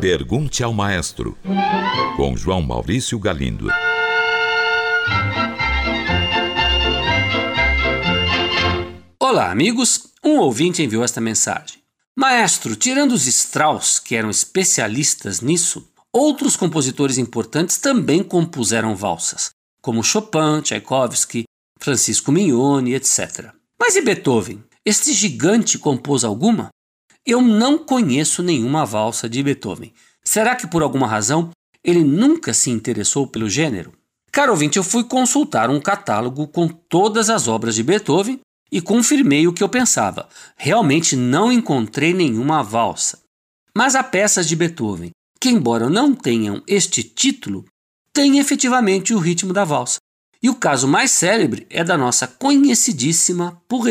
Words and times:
Pergunte 0.00 0.62
ao 0.62 0.72
Maestro, 0.72 1.36
com 2.16 2.36
João 2.36 2.62
Maurício 2.62 3.18
Galindo. 3.18 3.68
Olá, 9.18 9.50
amigos. 9.50 10.08
Um 10.24 10.38
ouvinte 10.38 10.82
enviou 10.82 11.04
esta 11.04 11.20
mensagem. 11.20 11.80
Maestro, 12.16 12.74
tirando 12.74 13.12
os 13.12 13.26
Strauss, 13.26 13.98
que 13.98 14.16
eram 14.16 14.30
especialistas 14.30 15.40
nisso, 15.40 15.88
outros 16.12 16.56
compositores 16.56 17.18
importantes 17.18 17.78
também 17.78 18.22
compuseram 18.22 18.96
valsas, 18.96 19.50
como 19.80 20.02
Chopin, 20.02 20.60
Tchaikovsky, 20.62 21.44
Francisco 21.78 22.32
Mignone, 22.32 22.94
etc. 22.94 23.52
Mas 23.78 23.96
e 23.96 24.02
Beethoven? 24.02 24.62
Este 24.84 25.12
gigante 25.12 25.78
compôs 25.78 26.24
alguma? 26.24 26.70
Eu 27.30 27.40
não 27.40 27.78
conheço 27.78 28.42
nenhuma 28.42 28.84
valsa 28.84 29.28
de 29.28 29.40
Beethoven. 29.40 29.92
Será 30.24 30.56
que 30.56 30.66
por 30.66 30.82
alguma 30.82 31.06
razão 31.06 31.50
ele 31.84 32.02
nunca 32.02 32.52
se 32.52 32.70
interessou 32.70 33.24
pelo 33.24 33.48
gênero? 33.48 33.92
Caro 34.32 34.50
ouvinte, 34.50 34.78
eu 34.78 34.82
fui 34.82 35.04
consultar 35.04 35.70
um 35.70 35.80
catálogo 35.80 36.48
com 36.48 36.66
todas 36.66 37.30
as 37.30 37.46
obras 37.46 37.76
de 37.76 37.84
Beethoven 37.84 38.40
e 38.72 38.82
confirmei 38.82 39.46
o 39.46 39.52
que 39.52 39.62
eu 39.62 39.68
pensava. 39.68 40.28
Realmente 40.56 41.14
não 41.14 41.52
encontrei 41.52 42.12
nenhuma 42.12 42.64
valsa. 42.64 43.20
Mas 43.72 43.94
há 43.94 44.02
peças 44.02 44.48
de 44.48 44.56
Beethoven 44.56 45.12
que, 45.40 45.50
embora 45.50 45.88
não 45.88 46.12
tenham 46.12 46.60
este 46.66 47.04
título, 47.04 47.64
têm 48.12 48.40
efetivamente 48.40 49.14
o 49.14 49.20
ritmo 49.20 49.52
da 49.52 49.64
valsa. 49.64 49.98
E 50.42 50.50
o 50.50 50.56
caso 50.56 50.88
mais 50.88 51.12
célebre 51.12 51.64
é 51.70 51.84
da 51.84 51.96
nossa 51.96 52.26
conhecidíssima 52.26 53.62
Pour 53.68 53.86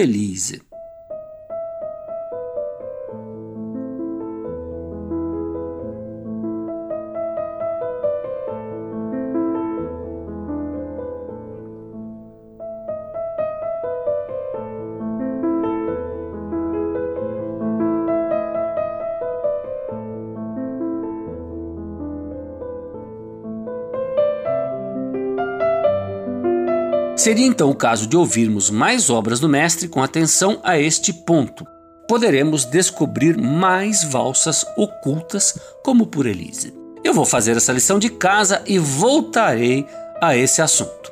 Seria 27.19 27.45
então 27.45 27.69
o 27.69 27.75
caso 27.75 28.07
de 28.07 28.15
ouvirmos 28.15 28.69
mais 28.69 29.09
obras 29.09 29.41
do 29.41 29.49
mestre 29.49 29.89
com 29.89 30.01
atenção 30.01 30.61
a 30.63 30.79
este 30.79 31.11
ponto. 31.11 31.65
Poderemos 32.07 32.63
descobrir 32.63 33.37
mais 33.37 34.05
valsas 34.05 34.65
ocultas, 34.77 35.59
como 35.83 36.07
por 36.07 36.25
Elise. 36.25 36.73
Eu 37.03 37.13
vou 37.13 37.25
fazer 37.25 37.57
essa 37.57 37.73
lição 37.73 37.99
de 37.99 38.09
casa 38.09 38.63
e 38.65 38.79
voltarei 38.79 39.85
a 40.21 40.37
esse 40.37 40.61
assunto. 40.61 41.11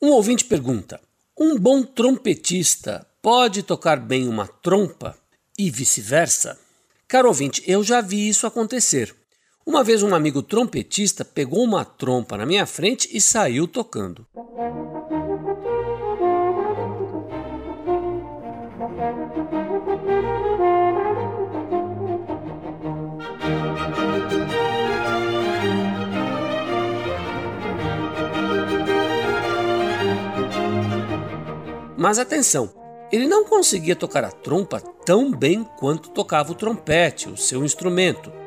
Um 0.00 0.08
ouvinte 0.12 0.46
pergunta: 0.46 0.98
um 1.38 1.58
bom 1.58 1.82
trompetista 1.82 3.06
pode 3.20 3.62
tocar 3.62 4.00
bem 4.00 4.26
uma 4.26 4.48
trompa 4.48 5.14
e 5.58 5.70
vice-versa? 5.70 6.58
Caro 7.06 7.28
ouvinte, 7.28 7.62
eu 7.66 7.84
já 7.84 8.00
vi 8.00 8.26
isso 8.26 8.46
acontecer. 8.46 9.14
Uma 9.68 9.84
vez 9.84 10.02
um 10.02 10.14
amigo 10.14 10.42
trompetista 10.42 11.26
pegou 11.26 11.62
uma 11.62 11.84
trompa 11.84 12.38
na 12.38 12.46
minha 12.46 12.64
frente 12.64 13.06
e 13.12 13.20
saiu 13.20 13.68
tocando. 13.68 14.26
Mas 31.94 32.18
atenção, 32.18 32.72
ele 33.12 33.26
não 33.26 33.44
conseguia 33.44 33.94
tocar 33.94 34.24
a 34.24 34.30
trompa 34.30 34.80
tão 35.04 35.30
bem 35.30 35.62
quanto 35.78 36.08
tocava 36.08 36.52
o 36.52 36.54
trompete, 36.54 37.28
o 37.28 37.36
seu 37.36 37.62
instrumento. 37.62 38.37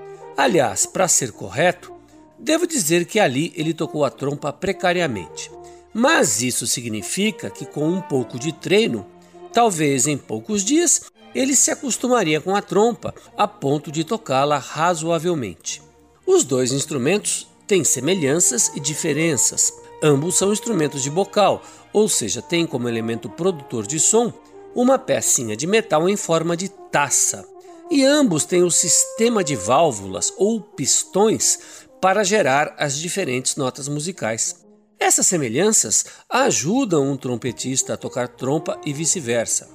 Aliás, 0.41 0.87
para 0.87 1.07
ser 1.07 1.31
correto, 1.31 1.93
devo 2.39 2.65
dizer 2.65 3.05
que 3.05 3.19
ali 3.19 3.53
ele 3.55 3.75
tocou 3.75 4.03
a 4.03 4.09
trompa 4.09 4.51
precariamente. 4.51 5.51
Mas 5.93 6.41
isso 6.41 6.65
significa 6.65 7.47
que 7.51 7.63
com 7.63 7.87
um 7.87 8.01
pouco 8.01 8.39
de 8.39 8.51
treino, 8.51 9.05
talvez 9.53 10.07
em 10.07 10.17
poucos 10.17 10.65
dias, 10.65 11.03
ele 11.35 11.55
se 11.55 11.69
acostumaria 11.69 12.41
com 12.41 12.55
a 12.55 12.61
trompa 12.61 13.13
a 13.37 13.47
ponto 13.47 13.91
de 13.91 14.03
tocá-la 14.03 14.57
razoavelmente. 14.57 15.79
Os 16.25 16.43
dois 16.43 16.71
instrumentos 16.71 17.47
têm 17.67 17.83
semelhanças 17.83 18.71
e 18.75 18.79
diferenças. 18.79 19.71
Ambos 20.01 20.39
são 20.39 20.51
instrumentos 20.51 21.03
de 21.03 21.11
bocal, 21.11 21.61
ou 21.93 22.09
seja, 22.09 22.41
têm 22.41 22.65
como 22.65 22.89
elemento 22.89 23.29
produtor 23.29 23.85
de 23.85 23.99
som 23.99 24.33
uma 24.73 24.97
pecinha 24.97 25.55
de 25.55 25.67
metal 25.67 26.09
em 26.09 26.17
forma 26.17 26.57
de 26.57 26.67
taça 26.67 27.47
e 27.91 28.05
ambos 28.05 28.45
têm 28.45 28.63
o 28.63 28.71
sistema 28.71 29.43
de 29.43 29.53
válvulas 29.53 30.33
ou 30.37 30.61
pistões 30.61 31.59
para 31.99 32.23
gerar 32.23 32.73
as 32.77 32.97
diferentes 32.97 33.57
notas 33.57 33.89
musicais. 33.89 34.65
Essas 34.97 35.27
semelhanças 35.27 36.05
ajudam 36.29 37.11
um 37.11 37.17
trompetista 37.17 37.93
a 37.93 37.97
tocar 37.97 38.29
trompa 38.29 38.79
e 38.85 38.93
vice-versa. 38.93 39.69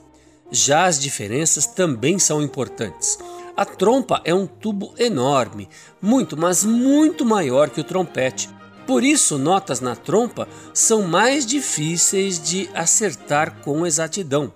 Já 0.51 0.87
as 0.87 0.99
diferenças 0.99 1.67
também 1.67 2.19
são 2.19 2.41
importantes. 2.41 3.19
A 3.55 3.67
trompa 3.67 4.23
é 4.25 4.35
um 4.35 4.47
tubo 4.47 4.95
enorme, 4.97 5.69
muito, 6.01 6.39
mas 6.39 6.65
muito 6.65 7.23
maior 7.23 7.69
que 7.69 7.83
o 7.83 7.85
trompete. 7.85 8.49
Por 8.87 9.05
isso, 9.05 9.37
notas 9.37 9.81
na 9.81 9.95
trompa 9.95 10.49
são 10.73 11.03
mais 11.03 11.45
difíceis 11.45 12.41
de 12.41 12.71
acertar 12.73 13.61
com 13.63 13.87
exatidão. 13.87 14.55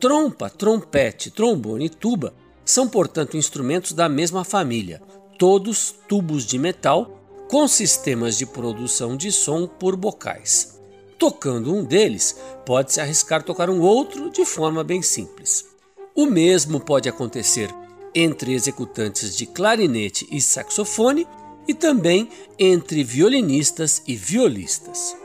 Trompa, 0.00 0.50
trompete, 0.50 1.30
trombone 1.30 1.84
e 1.84 1.90
tuba 1.90 2.39
são, 2.70 2.88
portanto, 2.88 3.36
instrumentos 3.36 3.92
da 3.92 4.08
mesma 4.08 4.44
família, 4.44 5.02
todos 5.38 5.94
tubos 6.08 6.44
de 6.44 6.58
metal 6.58 7.20
com 7.48 7.66
sistemas 7.66 8.38
de 8.38 8.46
produção 8.46 9.16
de 9.16 9.32
som 9.32 9.66
por 9.66 9.96
bocais. 9.96 10.78
Tocando 11.18 11.74
um 11.74 11.84
deles, 11.84 12.36
pode-se 12.64 13.00
arriscar 13.00 13.42
tocar 13.42 13.68
um 13.68 13.80
outro 13.80 14.30
de 14.30 14.44
forma 14.44 14.84
bem 14.84 15.02
simples. 15.02 15.66
O 16.14 16.26
mesmo 16.26 16.80
pode 16.80 17.08
acontecer 17.08 17.68
entre 18.14 18.54
executantes 18.54 19.36
de 19.36 19.46
clarinete 19.46 20.26
e 20.30 20.40
saxofone 20.40 21.26
e 21.66 21.74
também 21.74 22.28
entre 22.58 23.04
violinistas 23.04 24.02
e 24.06 24.16
violistas. 24.16 25.16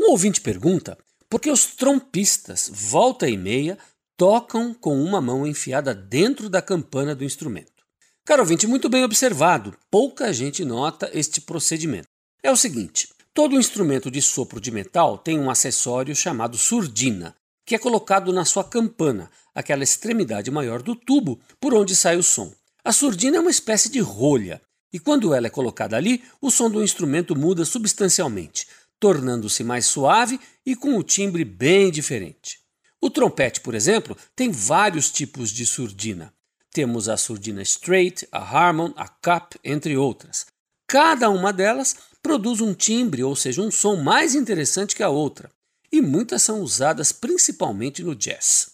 Um 0.00 0.10
ouvinte 0.10 0.40
pergunta 0.40 0.96
por 1.28 1.40
que 1.40 1.50
os 1.50 1.66
trompistas, 1.66 2.70
volta 2.72 3.28
e 3.28 3.36
meia, 3.36 3.76
tocam 4.16 4.72
com 4.72 4.98
uma 4.98 5.20
mão 5.20 5.46
enfiada 5.46 5.94
dentro 5.94 6.48
da 6.48 6.62
campana 6.62 7.14
do 7.14 7.24
instrumento. 7.24 7.84
Caro 8.24 8.42
ouvinte, 8.42 8.66
muito 8.66 8.88
bem 8.88 9.04
observado, 9.04 9.76
pouca 9.90 10.32
gente 10.32 10.64
nota 10.64 11.10
este 11.12 11.40
procedimento. 11.40 12.08
É 12.42 12.50
o 12.50 12.56
seguinte: 12.56 13.08
todo 13.34 13.58
instrumento 13.58 14.10
de 14.10 14.22
sopro 14.22 14.60
de 14.60 14.70
metal 14.70 15.18
tem 15.18 15.38
um 15.38 15.50
acessório 15.50 16.16
chamado 16.16 16.56
surdina, 16.56 17.36
que 17.64 17.74
é 17.74 17.78
colocado 17.78 18.32
na 18.32 18.44
sua 18.44 18.64
campana, 18.64 19.30
aquela 19.54 19.84
extremidade 19.84 20.50
maior 20.50 20.82
do 20.82 20.96
tubo 20.96 21.38
por 21.60 21.74
onde 21.74 21.94
sai 21.94 22.16
o 22.16 22.22
som. 22.22 22.52
A 22.82 22.92
surdina 22.92 23.36
é 23.36 23.40
uma 23.40 23.50
espécie 23.50 23.90
de 23.90 24.00
rolha, 24.00 24.62
e 24.92 24.98
quando 24.98 25.34
ela 25.34 25.46
é 25.46 25.50
colocada 25.50 25.96
ali, 25.96 26.22
o 26.40 26.50
som 26.50 26.70
do 26.70 26.82
instrumento 26.82 27.36
muda 27.36 27.64
substancialmente, 27.64 28.66
tornando-se 28.98 29.62
mais 29.62 29.86
suave 29.86 30.40
e 30.64 30.74
com 30.74 30.96
o 30.96 31.02
timbre 31.02 31.44
bem 31.44 31.90
diferente. 31.90 32.65
O 33.00 33.10
trompete, 33.10 33.60
por 33.60 33.74
exemplo, 33.74 34.16
tem 34.34 34.50
vários 34.50 35.10
tipos 35.10 35.50
de 35.50 35.66
surdina. 35.66 36.32
Temos 36.72 37.08
a 37.08 37.16
surdina 37.16 37.62
straight, 37.62 38.26
a 38.30 38.38
Harmon, 38.38 38.92
a 38.96 39.08
cup, 39.08 39.54
entre 39.64 39.96
outras. 39.96 40.46
Cada 40.86 41.30
uma 41.30 41.52
delas 41.52 41.96
produz 42.22 42.60
um 42.60 42.74
timbre, 42.74 43.22
ou 43.22 43.34
seja, 43.34 43.62
um 43.62 43.70
som 43.70 43.96
mais 43.96 44.34
interessante 44.34 44.94
que 44.94 45.02
a 45.02 45.08
outra, 45.08 45.50
e 45.90 46.00
muitas 46.00 46.42
são 46.42 46.60
usadas 46.60 47.12
principalmente 47.12 48.02
no 48.02 48.14
jazz. 48.14 48.72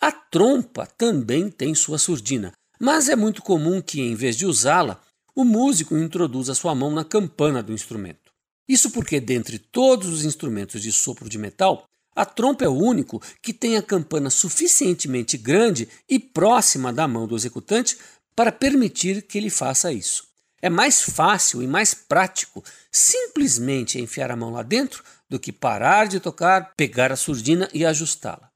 A 0.00 0.10
trompa 0.10 0.86
também 0.86 1.50
tem 1.50 1.74
sua 1.74 1.98
surdina, 1.98 2.52
mas 2.80 3.08
é 3.08 3.16
muito 3.16 3.42
comum 3.42 3.80
que, 3.80 4.00
em 4.00 4.14
vez 4.14 4.36
de 4.36 4.46
usá-la, 4.46 5.00
o 5.34 5.44
músico 5.44 5.96
introduza 5.96 6.54
sua 6.54 6.74
mão 6.74 6.90
na 6.90 7.04
campana 7.04 7.62
do 7.62 7.72
instrumento. 7.72 8.32
Isso 8.68 8.90
porque, 8.90 9.20
dentre 9.20 9.58
todos 9.58 10.08
os 10.08 10.24
instrumentos 10.24 10.82
de 10.82 10.90
sopro 10.90 11.28
de 11.28 11.38
metal, 11.38 11.86
a 12.16 12.24
trompa 12.24 12.64
é 12.64 12.68
o 12.68 12.72
único 12.72 13.22
que 13.42 13.52
tem 13.52 13.76
a 13.76 13.82
campana 13.82 14.30
suficientemente 14.30 15.36
grande 15.36 15.86
e 16.08 16.18
próxima 16.18 16.90
da 16.90 17.06
mão 17.06 17.26
do 17.26 17.36
executante 17.36 17.98
para 18.34 18.50
permitir 18.50 19.20
que 19.22 19.36
ele 19.36 19.50
faça 19.50 19.92
isso. 19.92 20.26
É 20.62 20.70
mais 20.70 21.02
fácil 21.02 21.62
e 21.62 21.66
mais 21.66 21.92
prático 21.92 22.64
simplesmente 22.90 24.00
enfiar 24.00 24.30
a 24.30 24.36
mão 24.36 24.50
lá 24.50 24.62
dentro 24.62 25.04
do 25.28 25.38
que 25.38 25.52
parar 25.52 26.06
de 26.08 26.18
tocar, 26.18 26.72
pegar 26.74 27.12
a 27.12 27.16
surdina 27.16 27.68
e 27.74 27.84
ajustá-la. 27.84 28.50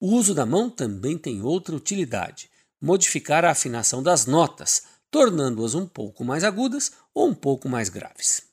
O 0.00 0.08
uso 0.08 0.34
da 0.34 0.44
mão 0.44 0.68
também 0.68 1.16
tem 1.16 1.40
outra 1.40 1.76
utilidade: 1.76 2.50
modificar 2.82 3.44
a 3.44 3.52
afinação 3.52 4.02
das 4.02 4.26
notas, 4.26 4.82
tornando-as 5.10 5.74
um 5.74 5.86
pouco 5.86 6.24
mais 6.24 6.42
agudas 6.42 6.92
ou 7.14 7.28
um 7.28 7.34
pouco 7.34 7.68
mais 7.68 7.88
graves. 7.88 8.45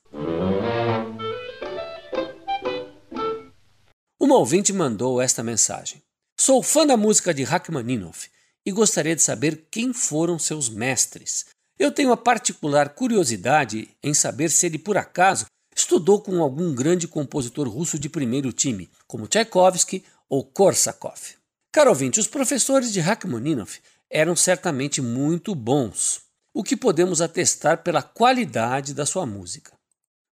Uma 4.34 4.40
ouvinte 4.40 4.72
mandou 4.72 5.22
esta 5.22 5.44
mensagem: 5.44 6.02
Sou 6.36 6.60
fã 6.60 6.84
da 6.84 6.96
música 6.96 7.32
de 7.32 7.44
Rachmaninoff 7.44 8.28
e 8.66 8.72
gostaria 8.72 9.14
de 9.14 9.22
saber 9.22 9.68
quem 9.70 9.92
foram 9.92 10.40
seus 10.40 10.68
mestres. 10.68 11.46
Eu 11.78 11.92
tenho 11.92 12.10
a 12.10 12.16
particular 12.16 12.88
curiosidade 12.96 13.88
em 14.02 14.12
saber 14.12 14.50
se 14.50 14.66
ele 14.66 14.76
por 14.76 14.96
acaso 14.96 15.46
estudou 15.72 16.20
com 16.20 16.42
algum 16.42 16.74
grande 16.74 17.06
compositor 17.06 17.68
russo 17.68 17.96
de 17.96 18.08
primeiro 18.08 18.52
time, 18.52 18.90
como 19.06 19.28
Tchaikovsky 19.28 20.02
ou 20.28 20.42
Korsakov. 20.42 21.36
Caro 21.70 21.90
ouvinte, 21.90 22.18
os 22.18 22.26
professores 22.26 22.92
de 22.92 22.98
Rachmaninoff 22.98 23.80
eram 24.10 24.34
certamente 24.34 25.00
muito 25.00 25.54
bons, 25.54 26.22
o 26.52 26.64
que 26.64 26.76
podemos 26.76 27.22
atestar 27.22 27.84
pela 27.84 28.02
qualidade 28.02 28.94
da 28.94 29.06
sua 29.06 29.24
música. 29.24 29.70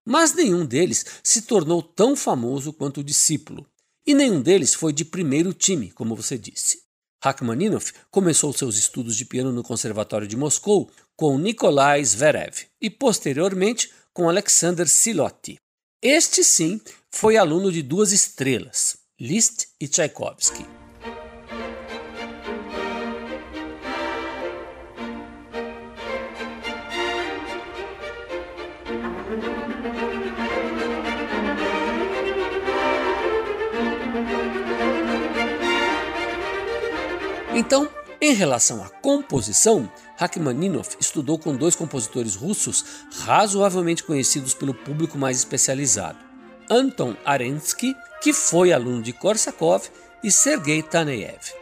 Mas 0.04 0.34
nenhum 0.34 0.66
deles 0.66 1.06
se 1.22 1.42
tornou 1.42 1.80
tão 1.80 2.16
famoso 2.16 2.72
quanto 2.72 2.98
o 2.98 3.04
discípulo, 3.04 3.64
e 4.06 4.14
nenhum 4.14 4.40
deles 4.40 4.74
foi 4.74 4.92
de 4.92 5.04
primeiro 5.04 5.52
time, 5.52 5.90
como 5.90 6.16
você 6.16 6.36
disse. 6.36 6.82
Rachmaninoff 7.22 7.92
começou 8.10 8.52
seus 8.52 8.76
estudos 8.76 9.16
de 9.16 9.24
piano 9.24 9.52
no 9.52 9.62
Conservatório 9.62 10.26
de 10.26 10.36
Moscou 10.36 10.90
com 11.16 11.38
Nikolai 11.38 12.04
Zverev 12.04 12.66
e, 12.80 12.90
posteriormente, 12.90 13.92
com 14.12 14.28
Alexander 14.28 14.88
Silotti. 14.88 15.56
Este, 16.02 16.42
sim, 16.42 16.80
foi 17.10 17.36
aluno 17.36 17.70
de 17.70 17.80
duas 17.80 18.10
estrelas, 18.10 18.96
Liszt 19.20 19.68
e 19.80 19.86
Tchaikovsky. 19.86 20.81
Em 38.22 38.34
relação 38.34 38.84
à 38.84 38.88
composição, 38.88 39.90
Rachmaninoff 40.16 40.96
estudou 41.00 41.36
com 41.40 41.56
dois 41.56 41.74
compositores 41.74 42.36
russos 42.36 42.84
razoavelmente 43.24 44.04
conhecidos 44.04 44.54
pelo 44.54 44.72
público 44.72 45.18
mais 45.18 45.38
especializado: 45.38 46.20
Anton 46.70 47.16
Arensky, 47.24 47.96
que 48.22 48.32
foi 48.32 48.72
aluno 48.72 49.02
de 49.02 49.12
Korsakov, 49.12 49.88
e 50.22 50.30
Sergei 50.30 50.84
Taneyev. 50.84 51.52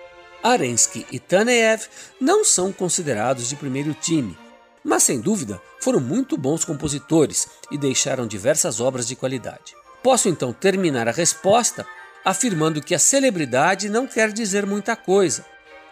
Arensky 0.43 1.07
e 1.11 1.19
Taneyev 1.19 1.85
não 2.21 2.45
são 2.45 2.71
considerados 2.71 3.49
de 3.49 3.57
primeiro 3.57 3.95
time, 3.95 4.37
mas 4.85 5.03
sem 5.03 5.19
dúvida 5.19 5.59
foram 5.81 5.99
muito 5.99 6.37
bons 6.37 6.63
compositores 6.63 7.49
e 7.71 7.79
deixaram 7.79 8.27
diversas 8.27 8.81
obras 8.81 9.09
de 9.09 9.17
qualidade. 9.17 9.75
Posso 10.03 10.29
então 10.29 10.53
terminar 10.53 11.09
a 11.09 11.13
resposta 11.13 11.87
afirmando 12.23 12.83
que 12.83 12.95
a 12.95 12.99
celebridade 12.99 13.89
não 13.89 14.07
quer 14.07 14.31
dizer 14.31 14.67
muita 14.67 14.95
coisa 14.95 15.43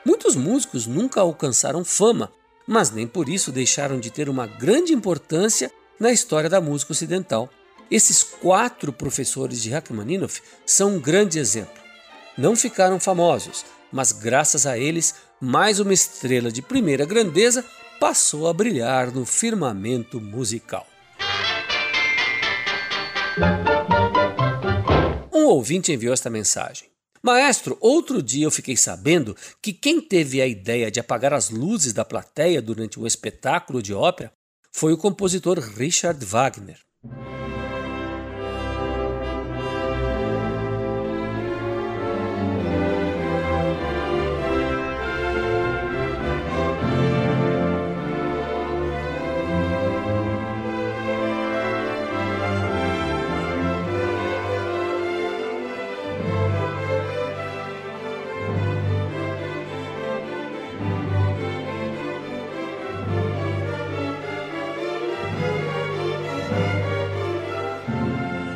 Muitos 0.08 0.34
músicos 0.34 0.86
nunca 0.86 1.20
alcançaram 1.20 1.84
fama, 1.84 2.32
mas 2.66 2.90
nem 2.90 3.06
por 3.06 3.28
isso 3.28 3.52
deixaram 3.52 4.00
de 4.00 4.10
ter 4.10 4.30
uma 4.30 4.46
grande 4.46 4.94
importância 4.94 5.70
na 6.00 6.10
história 6.10 6.48
da 6.48 6.62
música 6.62 6.92
ocidental. 6.92 7.50
Esses 7.90 8.22
quatro 8.22 8.90
professores 8.90 9.60
de 9.60 9.68
Rachmaninoff 9.68 10.40
são 10.64 10.94
um 10.94 10.98
grande 10.98 11.38
exemplo. 11.38 11.78
Não 12.38 12.56
ficaram 12.56 12.98
famosos, 12.98 13.66
mas 13.92 14.10
graças 14.10 14.64
a 14.64 14.78
eles, 14.78 15.14
mais 15.38 15.78
uma 15.78 15.92
estrela 15.92 16.50
de 16.50 16.62
primeira 16.62 17.04
grandeza 17.04 17.62
passou 18.00 18.48
a 18.48 18.54
brilhar 18.54 19.12
no 19.12 19.26
firmamento 19.26 20.18
musical. 20.18 20.86
Um 25.30 25.44
ouvinte 25.44 25.92
enviou 25.92 26.14
esta 26.14 26.30
mensagem. 26.30 26.88
Maestro, 27.28 27.76
outro 27.78 28.22
dia 28.22 28.46
eu 28.46 28.50
fiquei 28.50 28.74
sabendo 28.74 29.36
que 29.60 29.70
quem 29.70 30.00
teve 30.00 30.40
a 30.40 30.46
ideia 30.46 30.90
de 30.90 30.98
apagar 30.98 31.34
as 31.34 31.50
luzes 31.50 31.92
da 31.92 32.02
plateia 32.02 32.62
durante 32.62 32.98
um 32.98 33.06
espetáculo 33.06 33.82
de 33.82 33.92
ópera 33.92 34.32
foi 34.72 34.94
o 34.94 34.96
compositor 34.96 35.58
Richard 35.58 36.24
Wagner. 36.24 36.78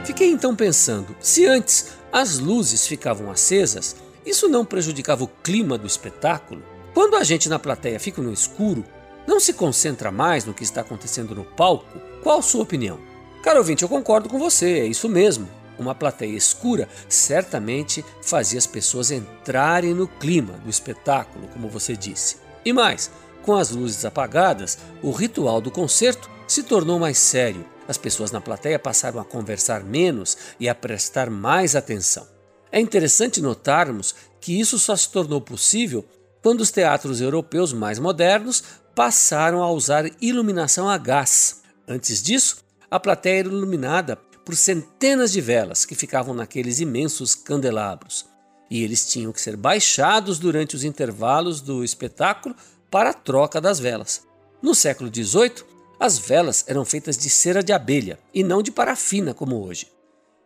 Fiquei 0.05 0.31
então 0.31 0.55
pensando: 0.55 1.15
se 1.21 1.47
antes 1.47 1.93
as 2.13 2.39
luzes 2.39 2.87
ficavam 2.87 3.31
acesas, 3.31 3.97
isso 4.27 4.49
não 4.49 4.65
prejudicava 4.65 5.25
o 5.25 5.31
clima 5.43 5.79
do 5.79 5.87
espetáculo? 5.87 6.63
Quando 6.93 7.17
a 7.17 7.25
gente 7.25 7.49
na 7.49 7.59
plateia 7.59 7.99
fica 8.01 8.21
no 8.21 8.33
escuro, 8.33 8.85
não 9.27 9.39
se 9.39 9.53
concentra 9.53 10.11
mais 10.11 10.45
no 10.45 10.53
que 10.53 10.65
está 10.65 10.81
acontecendo 10.81 11.35
no 11.35 11.45
palco? 11.45 12.01
Qual 12.23 12.39
a 12.39 12.43
sua 12.43 12.63
opinião? 12.63 12.99
Caro 13.43 13.59
ouvinte, 13.59 13.83
eu 13.83 13.89
concordo 13.89 14.29
com 14.29 14.39
você, 14.39 14.81
é 14.81 14.87
isso 14.87 15.09
mesmo. 15.09 15.49
Uma 15.79 15.95
plateia 15.95 16.37
escura 16.37 16.89
certamente 17.09 18.05
fazia 18.21 18.59
as 18.59 18.67
pessoas 18.67 19.11
entrarem 19.11 19.95
no 19.95 20.07
clima 20.07 20.55
do 20.65 20.71
espetáculo, 20.71 21.49
como 21.49 21.69
você 21.69 21.97
disse. 21.97 22.37
E 22.65 22.73
mais, 22.73 23.11
com 23.43 23.55
as 23.57 23.71
luzes 23.71 24.05
apagadas, 24.05 24.79
o 25.03 25.11
ritual 25.11 25.61
do 25.61 25.71
concerto 25.71 26.31
se 26.47 26.63
tornou 26.63 26.99
mais 26.99 27.19
sério 27.19 27.65
as 27.89 27.99
pessoas 27.99 28.31
na 28.31 28.41
plateia 28.41 28.79
passaram 28.79 29.21
a 29.21 29.25
conversar 29.25 29.85
menos 29.85 30.37
e 30.59 30.69
a 30.69 30.75
prestar 30.75 31.31
mais 31.31 31.75
atenção. 31.77 32.27
É 32.71 32.81
interessante 32.81 33.41
notarmos 33.41 34.15
que 34.41 34.59
isso 34.59 34.79
só 34.79 34.97
se 34.97 35.11
tornou 35.11 35.41
possível 35.41 36.05
quando 36.43 36.61
os 36.61 36.71
teatros 36.71 37.21
europeus 37.21 37.73
mais 37.73 37.99
modernos 37.99 38.65
passaram 38.95 39.63
a 39.63 39.71
usar 39.71 40.11
iluminação 40.21 40.89
a 40.89 40.99
gás. 40.99 41.63
Antes 41.87 42.23
disso, 42.23 42.59
a 42.91 42.99
plateia 42.99 43.41
era 43.41 43.49
iluminada 43.49 44.17
por 44.45 44.57
centenas 44.57 45.33
de 45.33 45.41
velas 45.41 45.85
que 45.85 45.95
ficavam 45.95 46.35
naqueles 46.35 46.81
imensos 46.81 47.35
candelabros, 47.35 48.27
e 48.71 48.83
eles 48.83 49.07
tinham 49.07 49.33
que 49.33 49.41
ser 49.41 49.57
baixados 49.57 50.39
durante 50.39 50.75
os 50.75 50.83
intervalos 50.83 51.61
do 51.61 51.85
espetáculo 51.85 52.57
para 52.91 53.11
a 53.11 53.15
troca 53.15 53.61
das 53.61 53.79
velas. 53.79 54.27
No 54.61 54.75
século 54.75 55.11
XVIII, 55.13 55.72
as 56.03 56.19
velas 56.19 56.65
eram 56.67 56.85
feitas 56.85 57.17
de 57.17 57.31
cera 57.31 57.63
de 57.63 57.73
abelha 57.73 58.19
e 58.35 58.43
não 58.43 58.61
de 58.61 58.73
parafina 58.73 59.33
como 59.33 59.65
hoje. 59.65 59.87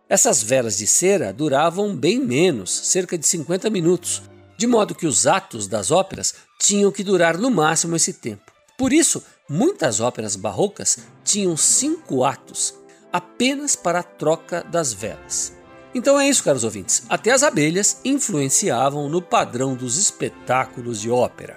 Essas 0.06 0.42
velas 0.42 0.76
de 0.76 0.86
cera 0.86 1.32
duravam 1.32 1.96
bem 1.96 2.20
menos, 2.20 2.70
cerca 2.70 3.16
de 3.16 3.26
50 3.26 3.70
minutos, 3.70 4.20
de 4.58 4.66
modo 4.66 4.94
que 4.94 5.06
os 5.06 5.26
atos 5.26 5.66
das 5.66 5.90
óperas 5.90 6.34
tinham 6.60 6.92
que 6.92 7.02
durar 7.02 7.38
no 7.38 7.50
máximo 7.50 7.96
esse 7.96 8.12
tempo. 8.12 8.52
Por 8.76 8.92
isso, 8.92 9.22
muitas 9.48 9.98
óperas 9.98 10.36
barrocas 10.36 10.98
tinham 11.24 11.56
cinco 11.56 12.22
atos, 12.22 12.74
apenas 13.10 13.74
para 13.74 14.00
a 14.00 14.02
troca 14.02 14.62
das 14.62 14.92
velas. 14.92 15.54
Então 15.94 16.20
é 16.20 16.28
isso, 16.28 16.44
caros 16.44 16.64
ouvintes. 16.64 17.04
Até 17.08 17.30
as 17.30 17.42
abelhas 17.42 17.98
influenciavam 18.04 19.08
no 19.08 19.22
padrão 19.22 19.74
dos 19.74 19.96
espetáculos 19.96 21.00
de 21.00 21.10
ópera. 21.10 21.56